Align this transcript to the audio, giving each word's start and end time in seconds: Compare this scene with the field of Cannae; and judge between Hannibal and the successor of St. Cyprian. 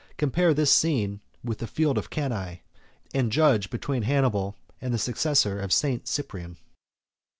Compare 0.17 0.51
this 0.55 0.71
scene 0.71 1.21
with 1.43 1.59
the 1.59 1.67
field 1.67 1.95
of 1.95 2.09
Cannae; 2.09 2.63
and 3.13 3.31
judge 3.31 3.69
between 3.69 4.01
Hannibal 4.01 4.55
and 4.81 4.91
the 4.91 4.97
successor 4.97 5.59
of 5.59 5.71
St. 5.71 6.07
Cyprian. 6.07 6.57